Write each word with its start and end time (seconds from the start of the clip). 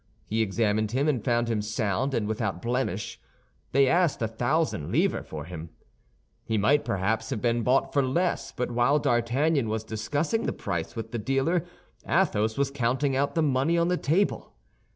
He 0.25 0.41
examined 0.41 0.93
him, 0.93 1.07
and 1.07 1.23
found 1.23 1.47
him 1.47 1.61
sound 1.61 2.15
and 2.15 2.27
without 2.27 2.59
blemish. 2.59 3.21
They 3.71 3.87
asked 3.87 4.19
a 4.23 4.27
thousand 4.27 4.91
livres 4.91 5.27
for 5.27 5.45
him. 5.45 5.69
He 6.43 6.57
might 6.57 6.83
perhaps 6.83 7.29
have 7.29 7.39
been 7.39 7.61
bought 7.61 7.93
for 7.93 8.01
less; 8.01 8.51
but 8.51 8.71
while 8.71 8.97
D'Artagnan 8.97 9.69
was 9.69 9.83
discussing 9.83 10.47
the 10.47 10.53
price 10.53 10.95
with 10.95 11.11
the 11.11 11.19
dealer, 11.19 11.65
Athos 12.09 12.57
was 12.57 12.71
counting 12.71 13.15
out 13.15 13.35
the 13.35 13.43
money 13.43 13.77
on 13.77 13.89
the 13.89 13.95
table. 13.97 14.55